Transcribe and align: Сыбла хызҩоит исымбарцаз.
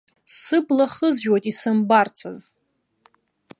Сыбла 0.39 0.85
хызҩоит 0.93 1.45
исымбарцаз. 1.51 2.41